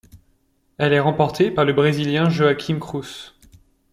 Elle 0.79 0.93
est 0.93 0.99
remportée 0.99 1.51
par 1.51 1.63
le 1.63 1.73
Brésilien 1.73 2.27
Joaquim 2.27 2.79
Cruz. 2.79 3.35